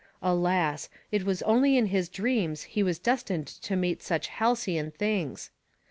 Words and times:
Alas! 0.23 0.89
it 1.11 1.25
was 1.25 1.43
only 1.43 1.77
in 1.77 1.85
his 1.85 2.09
dreams 2.09 2.63
he 2.63 2.81
was 2.81 2.97
destined 2.97 3.45
to 3.45 3.75
meet 3.75 4.01
such 4.01 4.29
halcyon 4.29 4.89
things. 4.89 5.51